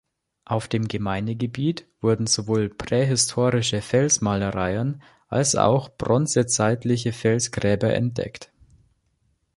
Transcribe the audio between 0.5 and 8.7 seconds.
dem Gemeindegebiet wurden sowohl prähistorische Felsmalereien als auch bronzezeitliche Felsgräber entdeckt.